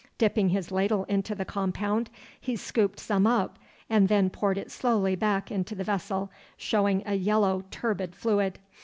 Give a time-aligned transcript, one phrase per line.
[0.17, 2.09] Dipping his ladle into the compound,
[2.41, 7.13] he scooped some up, and then poured it slowly back into the vessel, showing a
[7.13, 8.57] yellow turbid fluid.